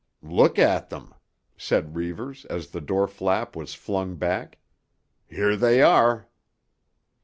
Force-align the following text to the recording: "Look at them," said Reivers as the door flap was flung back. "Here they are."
"Look 0.23 0.57
at 0.57 0.89
them," 0.89 1.13
said 1.57 1.95
Reivers 1.95 2.45
as 2.45 2.71
the 2.71 2.81
door 2.81 3.07
flap 3.07 3.55
was 3.55 3.75
flung 3.75 4.15
back. 4.15 4.57
"Here 5.27 5.55
they 5.55 5.79
are." 5.83 6.27